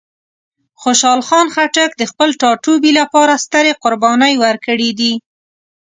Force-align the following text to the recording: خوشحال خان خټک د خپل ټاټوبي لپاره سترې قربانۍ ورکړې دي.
خوشحال 0.81 1.19
خان 1.27 1.47
خټک 1.55 1.89
د 1.97 2.03
خپل 2.11 2.29
ټاټوبي 2.41 2.91
لپاره 2.99 3.41
سترې 3.45 3.73
قربانۍ 3.83 4.33
ورکړې 4.43 4.89
دي. 4.99 5.13